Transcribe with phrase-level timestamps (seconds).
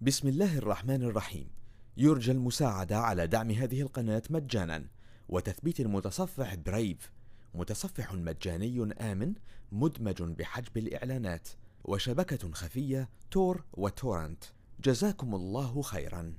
[0.00, 1.48] بسم الله الرحمن الرحيم.
[1.96, 4.84] يرجى المساعدة على دعم هذه القناة مجانا.
[5.28, 7.12] وتثبيت المتصفح Brave
[7.54, 9.34] متصفح مجاني آمن
[9.72, 11.48] مدمج بحجب الإعلانات.
[11.84, 14.44] وشبكة خفية Tor و torrent.
[14.84, 16.34] جزاكم الله خيرا.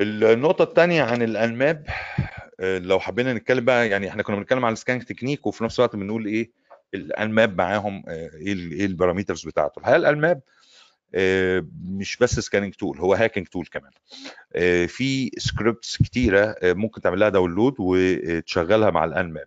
[0.00, 1.86] النقطة الثانية عن ال Nmap
[2.60, 5.78] آه، لو حبينا نتكلم بقى يعني إحنا كنا بنتكلم على ال scan technique وفي نفس
[5.80, 6.52] الوقت بنقول إيه؟
[6.94, 9.78] ال Nmap معاهم آه، إيه إيه ال parameters بتاعته.
[9.78, 10.40] الحقيقة ال Nmap
[11.14, 13.92] آه، مش بس scanning tool هو hacking tool كمان.
[14.56, 19.46] آه، في scripts كتيرة ممكن تعمل لها download وتشغلها مع ال Nmap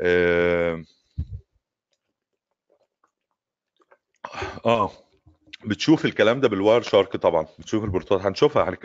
[0.00, 0.84] آه
[5.64, 8.20] بتشوف الكلام ده بال Wireshark طبعا بتشوف البورتات.
[8.20, 8.76] هنشوفها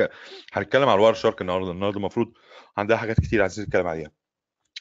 [0.54, 1.72] هنتكلم على ال Wireshark النهارده.
[1.72, 2.34] النهارده المفروض
[2.78, 4.12] عندها حاجات كتير عايزين نتكلم عليها.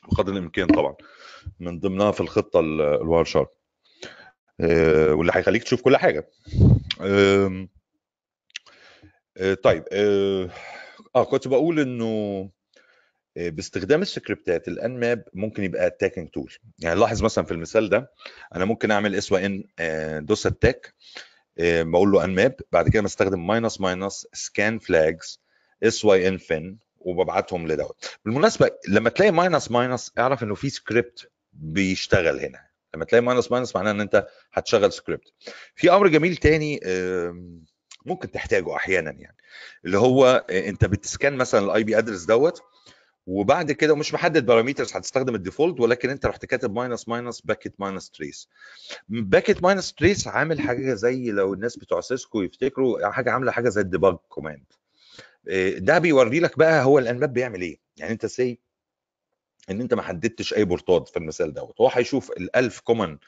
[0.04, 0.94] بقدر الإمكان طبعا
[1.60, 3.48] من ضمنها في الخطة ال- ال Wireshark
[4.60, 6.28] آه، واللي هيخليك تشوف كل حاجة.
[7.00, 7.68] آه،
[9.62, 10.50] طيب آه
[11.16, 12.50] آه، كنت بقول إنه
[13.36, 18.12] باستخدام السكريبتات ال Nmap ممكن يبقى attacking tool يعني لاحظ مثلا في المثال ده
[18.54, 19.64] أنا ممكن أعمل SYN
[20.26, 20.94] DoS attack
[21.60, 25.40] بقول له Nmap بعد كده بستخدم minus minus scan flags
[25.82, 28.18] SYN FIN وببعتهم لدوت.
[28.24, 32.68] بالمناسبة لما تلاقي minus minus اعرف إنه في سكريبت بيشتغل هنا.
[32.94, 35.32] لما تلاقي minus minus معناه إن أنت هتشغل سكريبت
[35.74, 36.80] في أمر جميل تاني
[38.06, 39.36] ممكن تحتاجه أحيانا يعني
[39.84, 42.62] اللي هو آه، أنت بت scan مثلا ال IP address دوت
[43.26, 47.74] وبعد كده ومش محدد parameters هتستخدم ال default ولكن أنت رحت كاتب minus minus packet
[47.80, 48.48] minus trace
[49.08, 53.80] packet minus trace عامل حاجة زي لو الناس بتوع Cisco يفتكروا حاجة عاملة حاجة زي
[53.80, 54.64] ال debug command
[55.78, 57.78] ده بيوري لك بقى هو ال Nmap بيعمل إيه.
[57.96, 58.58] يعني أنت say
[59.70, 61.80] إن أنت ما حددتش أي بورتات في المثال دوت.
[61.80, 63.18] هو هيشوف ال1000 common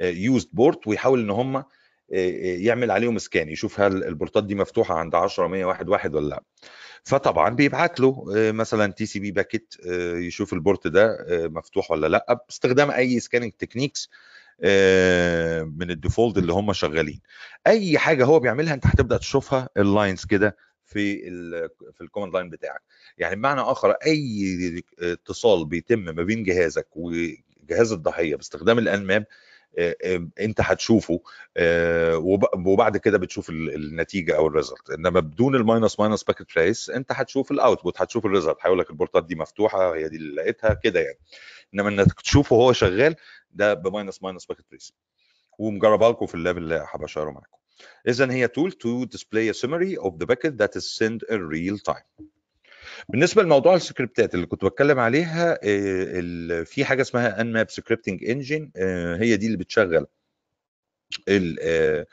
[0.00, 1.64] used port ويحاول إن هم
[2.08, 6.42] يعمل عليهم scan يشوف هل البورتات دي مفتوحة عند 10 101 واحد ولا لأ.
[7.04, 9.74] فطبعا بيبعت له آه، مثلا TCP packet
[10.16, 12.44] يشوف ال port ده آه، مفتوح ولا لأ.
[12.48, 14.10] باستخدام أي scanning techniques
[15.64, 17.20] من ال default اللي هم شغالين.
[17.66, 22.34] أي حاجة هو بيعملها أنت هتبدأ تشوفها ال lines كده في ال في ال command
[22.34, 22.82] line بتاعك.
[23.18, 29.26] يعني بمعنى آخر أي اتصال بيتم ما بين جهازك وجهاز الضحية باستخدام ال Nmap
[29.78, 31.20] آه، أنت هتشوفه
[31.56, 36.24] آه، وب- وبعد كده بتشوف ال- النتيجة أو ال result إنما بدون ال minus minus
[36.24, 40.08] packet trace أنت هتشوف ال output هتشوف ال result هيقول لك البورتات دي مفتوحة هي
[40.08, 41.18] دي اللي لقيتها كده يعني.
[41.74, 43.16] إنما إنك تشوفه وهو شغال
[43.50, 44.92] ده ب minus minus packet trace
[45.58, 47.58] ومجربها لكم في ال lab اللي ا share ه معاكم.
[48.08, 51.78] اذا هي tool to display a summary of the packet that is sent in real
[51.92, 52.24] time.
[53.08, 58.70] بالنسبة لموضوع السكريبتات اللي كنت بتكلم عليها آه، في حاجة اسمها Nmap scripting engine
[59.20, 60.06] هي دي اللي بتشغل
[61.28, 62.06] آه،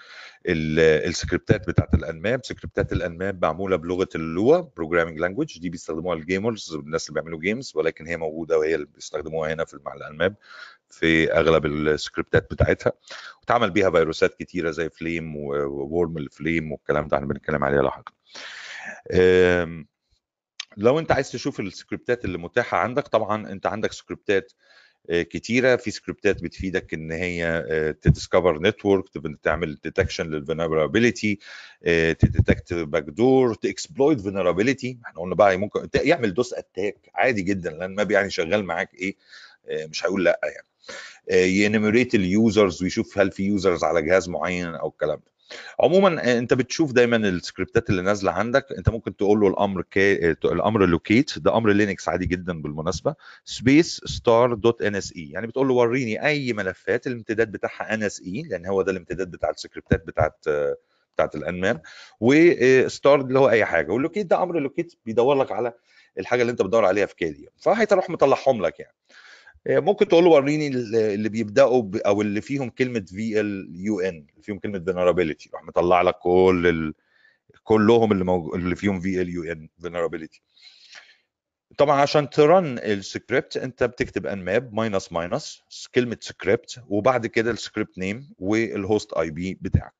[0.45, 0.79] ال-
[1.09, 2.45] السكريبتات بتاعت ال Nmap.
[2.45, 7.21] سكريبتات ال Nmap معمولة بلغة ال Lua programming language دي بيستخدموها ال gamers الناس اللي
[7.21, 10.35] بيعملوا games ولكن هي موجودة وهي اللي بيستخدموها هنا في مع ال Nmap.
[10.93, 12.91] في أغلب السكريبتات بتاعتها
[13.41, 17.81] واتعمل بيها فيروسات كتيرة زي Flame و worm ال Flame والكلام ده إحنا بنتكلم عليها
[17.81, 18.13] لاحقا.
[20.77, 24.53] لو انت عايز تشوف السكريبتات اللي متاحة عندك طبعا انت عندك سكريبتات
[25.09, 25.75] آه، كتيرة.
[25.75, 27.63] في سكريبتات بتفيدك ان هي
[28.01, 29.05] ت discover network
[29.43, 31.39] تعمل detection لل vulnerability
[32.19, 37.41] ت detect back door ت exploit vulnerability إحنا قلنا بقى ممكن يعمل DoS attack عادي
[37.41, 39.15] جدا لأن ما يعني شغال معاك إيه
[39.69, 40.67] آه، مش هيقول لأ يعني.
[41.31, 45.31] ي enumerate ال users ويشوف هل في users على جهاز معين أو الكلام ده.
[45.79, 50.31] عموما آه، أنت بتشوف دايما السكريبتات اللي نازلة عندك أنت ممكن تقول له الأمر كي...
[50.31, 53.15] الأمر locate ده أمر Linux عادي جدا بالمناسبة
[53.45, 58.81] space star dot NSE يعني بتقول له وريني أي ملفات الامتداد بتاعها NSE لأن هو
[58.81, 60.77] ده الامتداد بتاع السكريبتات بتاعت آه،
[61.15, 61.81] بتاعت ال Nmap
[62.19, 63.91] و star اللي هو أي حاجة.
[63.91, 65.73] وال locate ده أمر locate بيدور لك على
[66.19, 68.95] الحاجة اللي أنت بتدور عليها في Kali فهيروح مطلعهم لك يعني.
[69.67, 75.49] ممكن تقول له وريني اللي بيبدأوا ب- أو اللي فيهم كلمة VULN فيهم كلمة vulnerability
[75.53, 76.93] راح مطلع لك كل ال...
[77.63, 78.55] كلهم اللي موج...
[78.55, 80.41] اللي فيهم VULN vulnerability
[81.77, 85.63] طبعا عشان ت run ال script أنت بتكتب Nmap minus minus
[85.95, 89.93] كلمة سكريبت وبعد كده ال script name وال host IP بتاعك.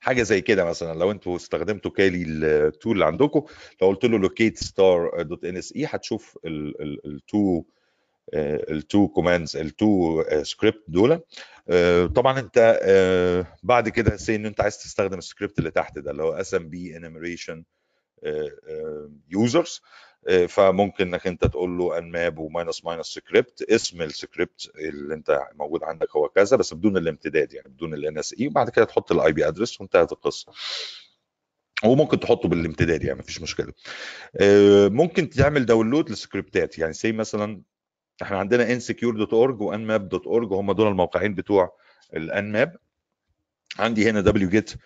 [0.00, 3.42] حاجة زي كده مثلا لو أنتوا استخدمتوا Kali ال tool اللي عندكم
[3.82, 7.64] لو قلت له locate star dot NSE هتشوف ال two
[8.34, 11.20] ال two commands ال two script دول.
[11.68, 16.10] آه، طبعا انت آه، بعد كده say ان انت عايز تستخدم السكريبت اللي تحت ده
[16.10, 17.64] اللي هو SMB enumeration
[19.30, 19.82] users
[20.48, 25.84] فممكن انك انت تقول له Nmap و minus minus script اسم السكريبت اللي انت موجود
[25.84, 29.48] عندك هو كذا بس بدون الامتداد يعني بدون ال NSE وبعد كده تحط ال IP
[29.48, 30.52] address وانتهت القصة.
[31.84, 33.72] وممكن تحطه بالامتداد يعني مفيش مشكلة.
[34.40, 37.62] آه، ممكن تعمل download ل script ات يعني زي مثلا
[38.22, 41.76] إحنا عندنا nsecure.org و nmap.org وهم دول الموقعين بتوع
[42.16, 42.76] ال Nmap
[43.78, 44.76] عندي هنا wget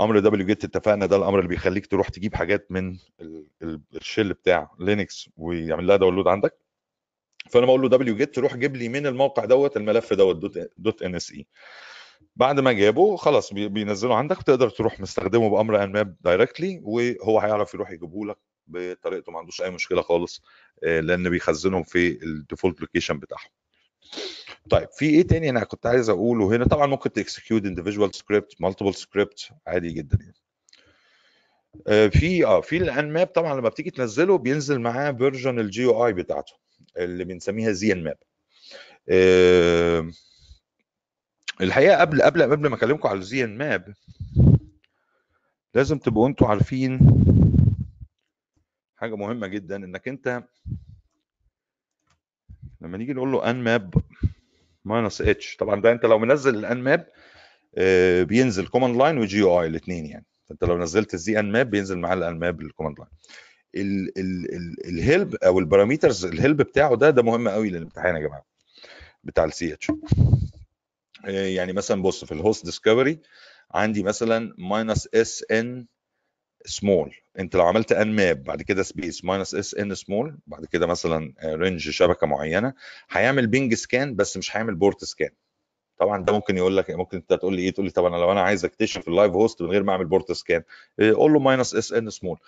[0.00, 4.32] أمر wget اتفقنا ده الأمر اللي بيخليك تروح تجيب حاجات من ال- ال- ال shell
[4.32, 6.54] بتاع Linux ويعمل لها download عندك.
[7.50, 7.88] فأنا بقول له
[8.26, 11.46] wget روح جيب لي من الموقع دوت الملف دوت دوت, dot NSE
[12.36, 17.74] بعد ما جابه خلاص بي- بينزله عندك وتقدر تروح مستخدمه بأمر Nmap directly وهو هيعرف
[17.74, 18.36] يروح يجيبه لك
[18.70, 20.42] بطريقته ما عندوش أي مشكلة خالص
[20.84, 23.50] آه، لأن بيخزنهم في ال default location بتاعهم.
[24.70, 28.60] طيب في إيه تاني أنا كنت عايز أقوله هنا؟ طبعا ممكن ت execute individual script
[28.60, 30.34] multiple script عادي جدا يعني.
[31.88, 36.12] آه، في آه في ال Nmap طبعا لما بتيجي تنزله بينزل معاه version ال GUI
[36.12, 36.52] بتاعته
[36.96, 38.16] اللي بنسميها Zenmap
[41.60, 43.94] الحقيقة قبل قبل قبل ما أكلمكم على ال Zenmap
[45.74, 46.98] لازم تبقوا أنتوا عارفين
[49.00, 50.42] حاجة مهمة جدا إنك أنت
[52.80, 53.94] لما نيجي نقول له Nmap
[54.84, 57.06] minus h طبعا ده أنت لو منزل ال Nmap
[58.26, 60.26] بينزل command line و GUI الاثنين يعني.
[60.48, 63.10] فأنت لو نزلت ال Zenmap بينزل معاه ال Nmap ال command line
[64.84, 68.44] ال help أو ال parameters ال help بتاعه ده ده مهم قوي للامتحان يا جماعة
[69.24, 69.92] بتاع ال C H
[71.24, 73.18] يعني مثلا بص في ال host discovery
[73.70, 75.86] عندي مثلا minus sn
[76.64, 81.90] small انت لو عملت Nmap بعد كده space minus sn small بعد كده مثلا range
[81.90, 82.74] شبكة معينة
[83.10, 85.30] هيعمل ping scan بس مش هيعمل port scan
[85.98, 88.32] طبعا ده ممكن يقول لك ممكن انت تقول لي إيه؟ تقول لي طب أنا لو
[88.32, 90.62] أنا عايز أكتشف ال live host من غير ما أعمل port scan
[91.00, 92.38] قول له minus sn small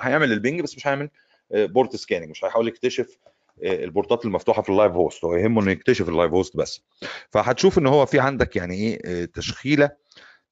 [0.00, 1.10] هيعمل ال ping بس مش هيعمل
[1.50, 3.18] port scanning مش هيحاول يكتشف
[3.62, 6.56] ال port ات المفتوحة في ال live host هو يهمه إنه يكتشف ال live host
[6.56, 6.82] بس.
[7.30, 9.90] فهتشوف إن هو في عندك يعني إيه تشخيلة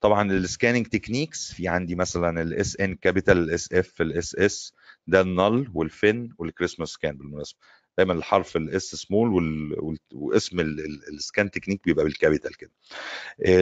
[0.00, 4.74] طبعا ال scanning techniques في عندي مثلا ال sN capital ال sF ال sS
[5.06, 7.58] ده ال null وال FIN وال Christmas scan بالمناسبة.
[7.98, 9.98] دايما الحرف الاس سمول.
[10.12, 12.70] واسم ال scan technique بيبقى بال capital كده.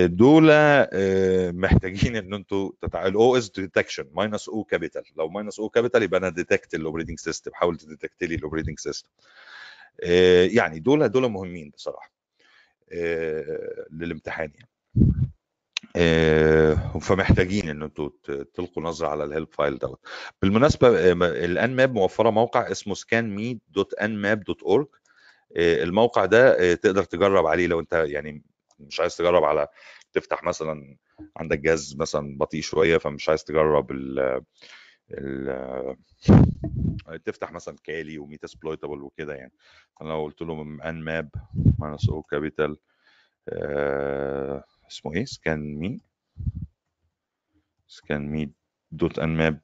[0.06, 0.44] دول
[1.54, 3.06] محتاجين إن أنتوا تتع...
[3.06, 7.18] ال OS detection minus O capital لو minus O capital يبقى أنا detect ال operating
[7.18, 9.08] system حاول ت detect لي ال operating system
[10.56, 12.12] يعني دول دول مهمين بصراحة
[13.92, 14.68] للامتحان يعني.
[17.00, 18.10] فمحتاجين ان أنتوا
[18.54, 20.00] تلقوا نظرة على ال help file دوت.
[20.42, 24.86] بالمناسبة ال Nmap موفرة موقع اسمه scanme.nmap.org
[25.56, 28.42] الموقع ده تقدر تجرب عليه لو انت يعني
[28.78, 29.68] مش عايز تجرب على
[30.12, 30.96] تفتح مثلا
[31.36, 34.40] عندك جهاز مثلا بطيء شوية فمش عايز تجرب ال
[35.10, 35.96] ال
[37.24, 39.52] تفتح مثلا Kali و Metasploitable وكده يعني.
[40.02, 41.30] أنا لو قلت له Nmap
[41.78, 42.76] minus O capital
[44.90, 46.00] اسمه إيه؟ scanme.
[47.88, 48.52] scanme
[48.90, 49.60] dot nmap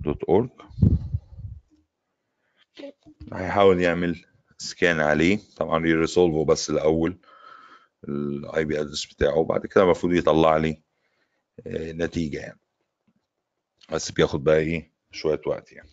[0.00, 0.50] dot org.
[3.32, 4.24] هيحاول يعمل
[4.58, 5.38] scan عليه.
[5.56, 7.18] طبعا ي resolve ه بس الأول
[8.08, 9.36] ال IP address بتاعه.
[9.36, 10.82] وبعد كده المفروض يطلع لي
[11.68, 12.60] نتيجة يعني.
[13.92, 15.90] بس بياخد بقى إيه؟ شوية وقت يعني.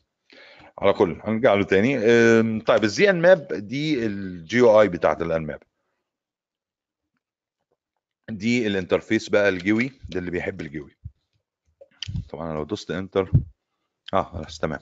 [0.80, 2.00] على كل هنرجع له تاني.
[2.60, 5.64] طيب ال Zenmap دي ال GUI بتاعت ال Nmap
[8.30, 10.98] دي ال interface بقى ال GUI ده اللي بيحب ال GUI.
[12.30, 13.32] طبعا لو دوست enter
[14.14, 14.80] آه خلاص تمام.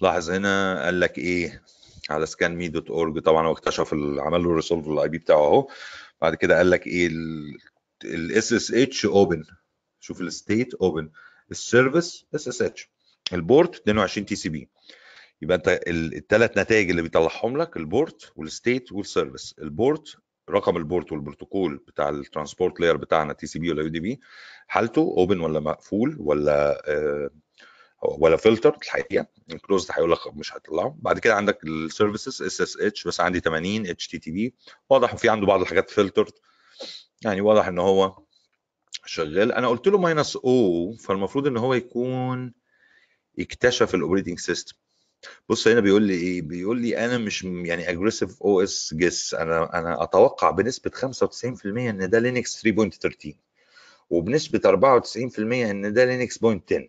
[0.00, 1.62] لاحظ هنا قال لك إيه؟
[2.10, 5.68] على scanme dot org طبعا هو اكتشف عمل له resolve ال IP بتاعه أهو.
[6.20, 7.10] بعد كده قال لك إيه؟
[8.04, 9.44] ال SSH open
[10.00, 11.10] شوف ال state open
[11.50, 12.90] ال service SSH
[13.32, 14.68] ال port 22 TCP
[15.42, 20.16] يبقى أنت الثلاث نتائج اللي بيطلعهم لك البورت والستيت والسيرفيس البورت
[20.50, 24.20] رقم ال port والبروتوكول بتاع ال transport layer بتاعنا TCP ولا UDP
[24.66, 27.30] حالته open ولا مقفول ولا آه
[28.02, 30.96] ولا فلتر الحقيقة ال closed هيقول لك مش هيطلعه.
[30.98, 34.54] بعد كده عندك ال services SSH بس عندي 80 HTTP
[34.90, 36.32] واضح في عنده بعض الحاجات filtered
[37.24, 38.16] يعني واضح إن هو
[39.06, 39.52] شغال.
[39.52, 42.52] أنا قلت له minus O فالمفروض إن هو يكون
[43.38, 44.76] اكتشف ال operating system
[45.48, 50.02] بص هنا بيقول لي إيه؟ بيقول لي أنا مش يعني aggressive OS guess أنا أنا
[50.02, 53.34] أتوقع بنسبة 95% إن ده Linux 3.13
[54.10, 54.60] وبنسبة
[55.36, 56.82] 94% إن ده Linux 0.10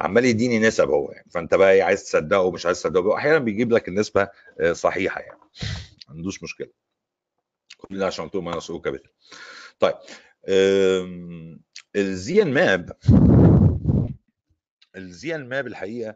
[0.00, 1.30] عمال يديني نسب هو يعني.
[1.30, 4.28] فأنت بقى إيه عايز تصدقه ومش عايز تصدقه؟ أحيانا بيجيب لك النسبة
[4.72, 5.38] صحيحة يعني.
[6.08, 6.68] ما عندوش مشكلة.
[7.78, 9.10] كل ده عشان له minus O capital
[9.80, 9.94] طيب
[11.96, 12.92] ال Zenmap
[14.96, 16.14] ال Zenmap الحقيقة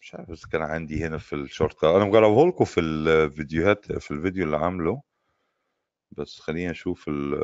[0.00, 4.44] مش عارف بس كان عندي هنا في الشورت أنا مجربه لكم في الفيديوهات في الفيديو
[4.44, 5.02] اللي عامله.
[6.12, 7.34] بس خلينا نشوف ال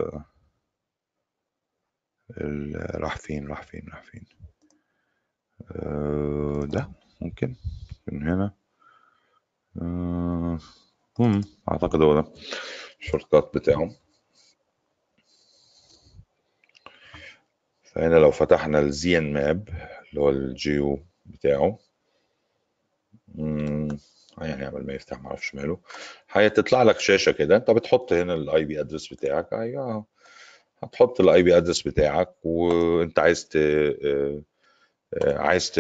[2.31, 4.27] ال- راح فين راح فين راح فين.
[5.71, 6.91] آه، ده
[7.21, 7.55] ممكن
[8.07, 8.55] من هنا.
[9.83, 10.59] آه،
[11.19, 11.41] هم
[11.73, 12.33] أعتقد هو ده
[13.01, 13.91] ال shortcut بتاعه
[17.83, 19.69] فهنا لو فتحنا ال Zenmap
[20.11, 21.79] اللي هو ال GUI بتاعه.
[23.35, 23.89] مم،
[24.39, 25.81] يعني قبل ما يفتح معرفش ماله.
[26.29, 27.57] هتطلع لك شاشة كده.
[27.57, 29.53] أنت بتحط هنا ال IP address بتاعك.
[29.53, 30.07] أيوه.
[30.83, 33.57] هتحط ال IP address بتاعك وأنت عايز ت...
[33.57, 34.43] آه،
[35.25, 35.71] عايز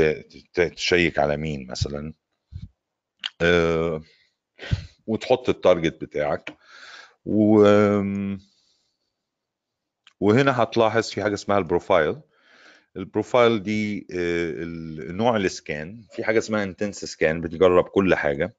[0.54, 2.12] check على مين مثلا.
[3.42, 4.02] آه،
[5.06, 6.56] وتحط ال target بتاعك.
[7.26, 7.64] و
[10.20, 12.20] وهنا هتلاحظ في حاجة اسمها ال profile
[12.96, 14.54] ال profile دي آه،
[15.12, 16.04] نوع ال scan.
[16.12, 18.54] في حاجة اسمها intense scan بتجرب كل حاجة.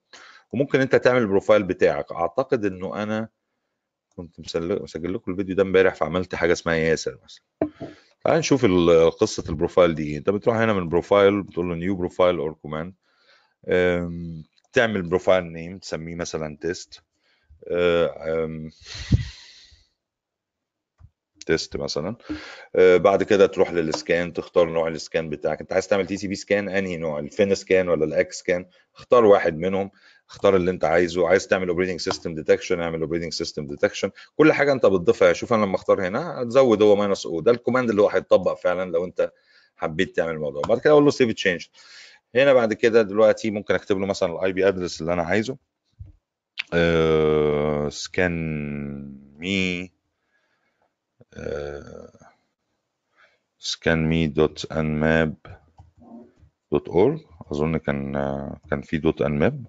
[0.53, 2.11] وممكن انت تعمل ال profile بتاعك.
[2.11, 3.29] أعتقد إنه أنا
[4.15, 7.43] كنت مسجل لكم الفيديو ده امبارح فعملت حاجة اسمها ياسر مثلا.
[8.23, 8.65] تعال نشوف
[9.19, 10.17] قصة ال profile دي.
[10.17, 12.93] انت بتروح هنا من profile بتقول له new profile or command
[14.73, 17.01] تعمل profile name تسميه مثلا test
[21.47, 22.15] test مثلا.
[22.75, 25.61] آه، بعد كده تروح لل scan تختار نوع ال scan بتاعك.
[25.61, 29.25] انت عايز تعمل TCP scan انهي نوع؟ ال FIN scan ولا ال X scan اختار
[29.25, 29.91] واحد منهم
[30.29, 31.27] اختار اللي انت عايزه.
[31.27, 35.33] عايز تعمل operating system detection اعمل operating system detection كل حاجة انت بتضيفها.
[35.33, 38.53] شوف أنا لما اختار هنا هتزود هو minus O ده ال command اللي هو هيتطبق
[38.53, 39.31] فعلا لو انت
[39.75, 40.61] حبيت تعمل الموضوع.
[40.61, 41.65] بعد كده أقول له save change
[42.35, 45.57] هنا بعد كده دلوقتي ممكن اكتب له مثلا ال IP address اللي أنا عايزه.
[47.89, 48.33] scan
[49.37, 49.91] me
[56.17, 57.19] scanme.nmap.org
[57.51, 58.13] أظن كان
[58.69, 59.65] كان في dot Nmap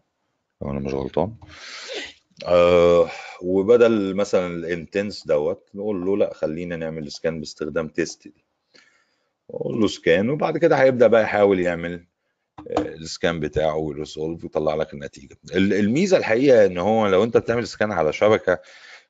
[0.63, 1.35] لو أنا مش غلطان.
[2.47, 3.11] آه
[3.43, 8.45] وبدل مثلا ال intense دوت نقول له لا خلينا نعمل scan باستخدام test دي.
[9.51, 12.07] أقول له scan وبعد كده هيبدأ بقى يحاول يعمل
[12.71, 15.37] آه، ال scan بتاعه وي resolve ويطلع لك النتيجة.
[15.55, 18.59] ال- الميزة الحقيقة إن هو لو أنت بتعمل scan على شبكة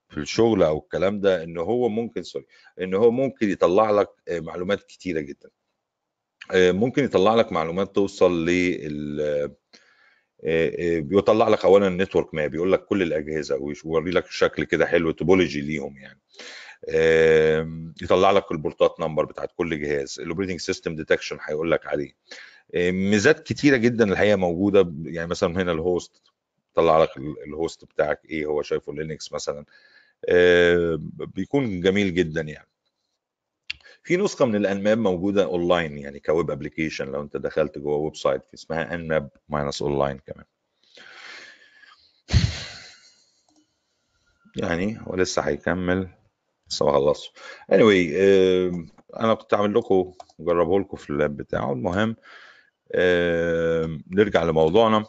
[0.08, 2.44] في الشغل أو الكلام ده إن هو ممكن sorry
[2.80, 5.50] إن هو ممكن يطلع لك آه، معلومات كتيرة جدا.
[6.52, 9.20] آه، ممكن يطلع لك معلومات توصل لل
[10.44, 14.86] آه، بيطلع لك اولا ال network map بيقول لك كل الأجهزة ويوري لك شكل كده
[14.86, 16.20] حلو topology ليهم يعني.
[18.02, 22.12] يطلع لك البورتات number بتاعت كل جهاز ال operating system detection هيقول لك عليه.
[22.90, 26.22] ميزات كتيرة جدا الحقيقة موجودة يعني مثلا هنا ال host
[26.74, 29.64] طلع لك ال- ال host بتاعك إيه هو شايفه Linux مثلا.
[31.34, 32.68] بيكون جميل جدا يعني.
[34.02, 37.96] في نسخة من ال Nmap موجودة أونلاين يعني ك web application لو أنت دخلت جوه
[37.96, 40.44] website اسمها Nmap minus online كمان.
[44.56, 46.08] يعني هو لسه هيكمل
[46.70, 47.32] لسه ما خلصش.
[47.72, 48.86] Anyway آم،
[49.20, 51.72] أنا كنت عامل لكم جربه لكم في ال lab بتاعه.
[51.72, 52.16] المهم
[52.94, 55.04] آم، نرجع لموضوعنا.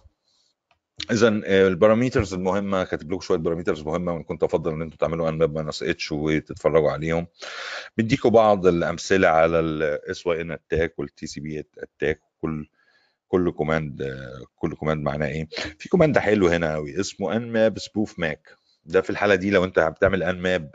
[1.12, 1.28] اذا
[1.68, 5.56] ال parameters المهمة كاتب لكم شوية parameters مهمة وان كنت أفضل إن أنتم تعملوا Nmap
[5.56, 7.28] minus H وتتفرجوا عليهم.
[7.98, 12.68] بديكوا بعض الأمثلة على ال SYN attack وال TCP attack كل
[13.28, 14.18] كل command
[14.56, 15.48] كل command معناه إيه.
[15.80, 18.50] في command حلو هنا قوي اسمه Nmap spoof MAC.
[18.86, 20.72] ده في الحالة دي لو أنت بتعمل Nmap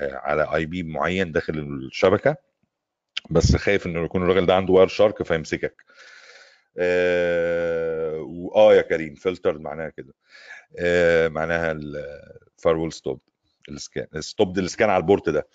[0.00, 2.36] على IP معين داخل الشبكة
[3.30, 5.84] بس خايف إنه يكون الراجل ده عنده Wireshark فيمسكك.
[8.24, 10.14] آه وآه يا كريم فلتر معناها كده.
[10.78, 13.20] آه معناها ال firewall stop
[13.68, 15.48] ال scan stop ال scan على ال port ده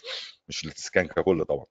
[0.47, 1.65] مش ال scan ككل طبعا.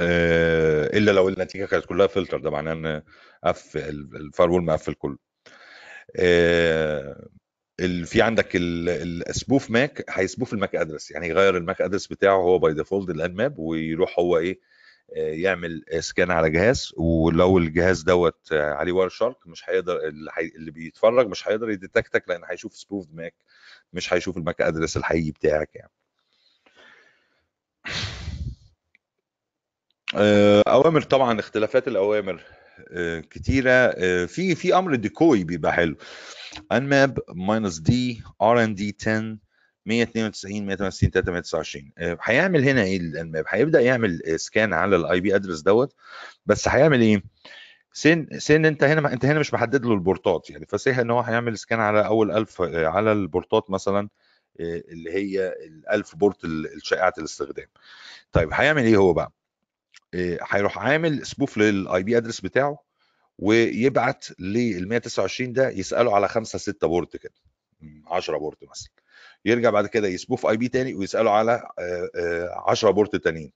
[0.00, 3.02] آه إلا لو النتيجة كانت كلها فلتر ده معناه إن
[3.44, 5.18] قف ال firewall مقفل كله.
[6.16, 7.28] آه
[8.04, 12.06] في عندك ال spoof MAC هي spoof ال MAC address يعني يغير ال MAC address
[12.06, 14.60] بتاعه هو by default ال Nmap ويروح هو إيه
[15.16, 19.98] يعمل scan على جهاز ولو الجهاز دوت عليه Wireshark مش هيقدر.
[20.56, 23.34] اللي بيتفرج مش هيقدر ي detect ك لأن هيشوف spoof MAC
[23.92, 25.90] مش هيشوف ال MAC address الحقيقي بتاعك يعني
[30.14, 32.42] آه، أوامر طبعا اختلافات الأوامر
[32.92, 35.96] آه، كتيرة آه، في في أمر decoy بيبقى حلو
[36.72, 39.38] Nmap minus D RND 10
[39.86, 43.00] 192 168 329 آه، هيعمل هنا إيه
[43.48, 45.94] هيبدأ يعمل scan على ال IP address دوت
[46.46, 47.22] بس هيعمل إيه؟
[47.92, 51.58] سين سين أنت هنا أنت هنا مش محدد له البورتات يعني فصيح إن هو هيعمل
[51.58, 54.08] scan على أول 1000 آه، على البورتات مثلا
[54.60, 57.66] آه، اللي هي ال 1000 port ال- الشائعه الاستخدام.
[58.32, 59.32] طيب هيعمل إيه هو بقى؟
[60.14, 62.78] آه، هيروح عامل spoof لل IP address بتاعه
[63.38, 67.32] ويبعت لل 129 ده يسأله على 5 6 port كده
[68.06, 68.90] 10 port مثلا.
[69.44, 71.62] يرجع بعد كده ي spoof IP تاني ويسأله على
[72.66, 73.52] 10 port تانيين.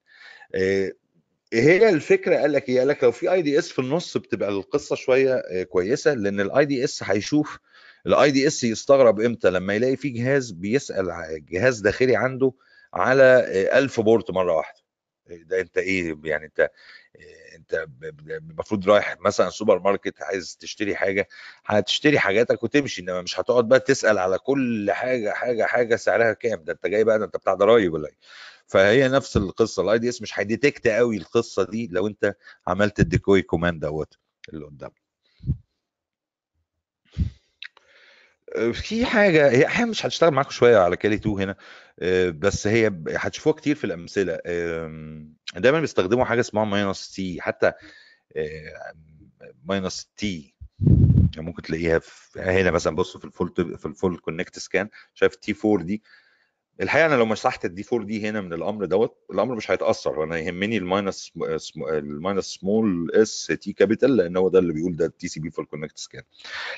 [1.53, 5.63] هي الفكرة قال لك إيه؟ قال لك لو في IDS في النص بتبقى القصة شوية
[5.63, 7.59] كويسة لأن ال IDS هيشوف
[8.07, 11.07] ال IDS يستغرب إمتى؟ لما يلاقي في جهاز بيسأل
[11.51, 12.53] جهاز داخلي عنده
[12.95, 13.45] على
[13.79, 14.81] 1000 port مرة واحدة.
[15.27, 16.71] ده؟ أنت إيه يعني؟ أنت
[17.57, 17.87] انت
[18.31, 21.29] المفروض رايح مثلا سوبر ماركت عايز تشتري حاجة
[21.67, 26.65] هتشتري حاجاتك وتمشي إنما مش هتقعد بقى تسأل على كل حاجة حاجة حاجة سعرها كام
[26.65, 28.17] ده أنت جاي بقى ده أنت بتاع ضرايب ولا إيه؟
[28.67, 32.35] فهي نفس القصة ال IDS مش هي detect قوي القصة دي لو أنت
[32.67, 34.19] عملت ال decoy command دوت
[34.53, 34.91] اللي قدام
[38.73, 41.57] في حاجة هي أحيانا مش هتشتغل معاكم شوية على Kali 2 هنا
[42.31, 44.41] بس هي هتشوفوها كتير في الأمثلة.
[45.57, 47.73] دايما بيستخدموا حاجة اسمها minus T حتى
[49.65, 50.55] minus T
[51.35, 52.01] يعني ممكن تلاقيها
[52.37, 56.03] هنا مثلا بص في ال full في ال full connect scan شايف T 4 دي؟
[56.81, 60.25] الحقيقة أنا لو مسحت ال T 4 دي هنا من الأمر دوت الأمر مش هيتأثر.
[60.25, 61.33] أنا يهمني ال minus
[61.89, 65.65] ال minus small s T capital لأن هو ده اللي بيقول ده ال TCP full
[65.67, 66.23] connect scan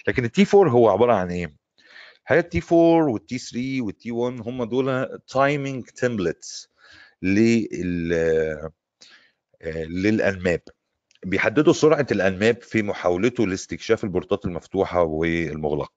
[0.08, 1.54] لكن ال T 4 هو عبارة عن إيه؟
[2.26, 6.68] هي ال T 4 وال T 3 وال T 1 هم دول timing templates
[7.22, 8.70] لل
[9.88, 10.60] لل Nmap.
[11.26, 15.92] بيحددوا سرعة ال Nmap في محاولته لاستكشاف البورتات المفتوحة والمغلقة.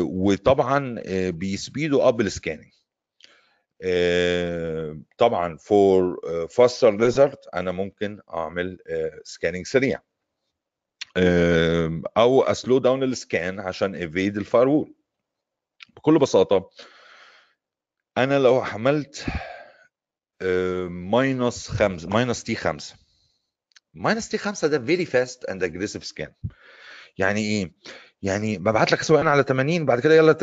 [0.00, 2.72] وطبعا بي speed وا up ال scanning
[5.18, 6.20] طبعا for
[6.50, 8.78] faster result أنا ممكن أعمل
[9.24, 10.00] scanning سريع.
[12.16, 14.94] أو slow down ال scan عشان evade ال firewall
[15.96, 16.70] بكل بساطة
[18.18, 19.26] أنا لو عملت
[20.88, 22.96] minus 5 minus T 5
[23.94, 26.32] minus T 5 ده very fast and aggressive scan
[27.18, 27.72] يعني إيه؟
[28.24, 30.36] يعني ببعت لك سواء على 80 بعد كده يلا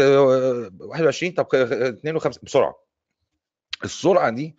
[0.79, 2.75] 21 طب 52 بسرعة.
[3.83, 4.55] السرعة دي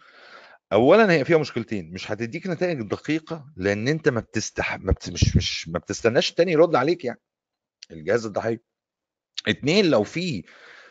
[0.73, 5.11] اولا هي فيها مشكلتين مش هتديك نتائج دقيقة لأن أنت ما بتستح ما بت...
[5.11, 7.21] مش مش ما بتستناش التاني يرد عليك يعني.
[7.91, 8.63] الجهاز الضحية.
[9.49, 10.45] اتنين لو في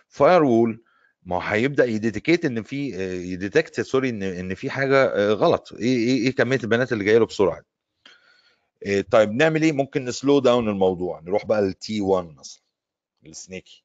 [0.08, 0.84] firewall
[1.24, 2.90] ما هو هيبدأ ي detect إن في
[3.34, 5.74] ي detect sorry إن إن في حاجة غلط.
[5.74, 7.62] إيه إيه إيه كمية البيانات اللي جاية له بسرعة
[9.12, 11.20] طيب نعمل إيه؟ ممكن ن slow down الموضوع.
[11.20, 12.62] نروح بقى لل T 1 مثلا
[13.26, 13.84] ال sneaky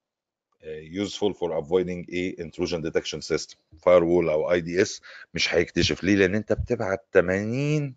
[1.04, 5.00] useful for avoiding a intrusion detection system firewall أو IDS
[5.34, 6.04] مش هيكتشف.
[6.04, 7.96] ليه؟ لأن أنت بتبعت 80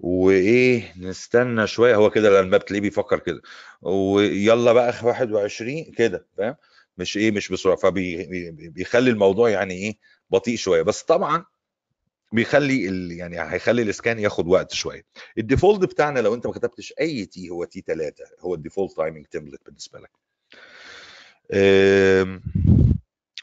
[0.00, 1.94] وإيه نستنى شوية.
[1.96, 3.42] هو كده ال Nmap تلاقيه بيفكر كده.
[3.82, 6.56] ويلا بقى 21 كده فاهم؟
[6.98, 7.76] مش إيه مش بسرعة.
[7.76, 9.98] فبيخلي الموضوع يعني إيه
[10.30, 10.82] بطيء شوية.
[10.82, 11.44] بس طبعا
[12.32, 13.12] بيخلي ال...
[13.12, 15.04] يعني هيخلي ال scan ياخد وقت شوية.
[15.38, 18.96] ال default بتاعنا لو انت ما كتبتش أي T هو T 3 هو ال default
[18.96, 20.10] timing template بالنسبة لك.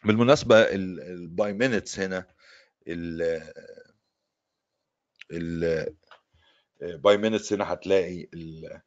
[0.04, 2.25] بالمناسبة ال by minutes هنا
[2.88, 3.41] ال
[5.32, 5.93] ال
[6.82, 8.80] by minutes هنا هتلاقي ال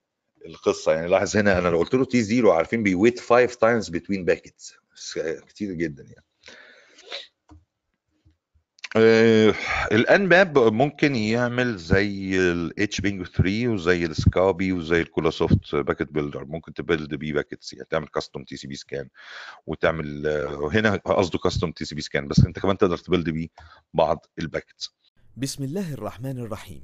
[0.46, 0.92] القصة.
[0.92, 4.24] يعني لاحظ هنا أنا لو قلت له T zero عارفين بي wait 5 times between
[4.24, 4.74] packets
[5.48, 6.24] كتير جدا يعني.
[8.96, 9.54] آه
[9.92, 16.12] ال Nmap ممكن يعمل زي ال hping 3 وزي ال Scapy وزي ال Colasoft Packet
[16.12, 19.08] Builder ممكن ت build بيه packets يعني تعمل custom TCP scan
[19.66, 20.26] وتعمل
[20.72, 23.48] هنا قصده custom TCP scan بس أنت كمان تقدر ت build بيه
[23.94, 24.94] بعض ال packets
[25.36, 26.82] بسم الله الرحمن الرحيم.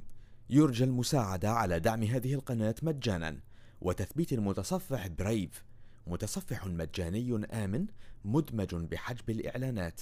[0.49, 3.39] يرجى المساعدة على دعم هذه القناة مجانا.
[3.81, 5.63] وتثبيت المتصفح Brave
[6.07, 7.85] متصفح مجاني آمن
[8.25, 10.01] مدمج بحجب الإعلانات.